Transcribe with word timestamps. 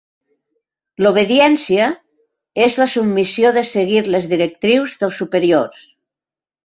L'obediència 1.05 1.89
és 2.67 2.77
la 2.83 2.89
submissió 2.95 3.53
de 3.59 3.63
seguir 3.73 4.03
les 4.15 4.27
directrius 4.35 4.97
dels 5.05 5.21
superiors. 5.23 5.89